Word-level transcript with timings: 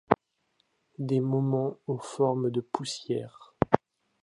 Des 0.97 1.19
moments 1.19 1.77
aux 1.85 1.99
formes 1.99 2.49
de 2.49 2.59
poussières. 2.59 3.53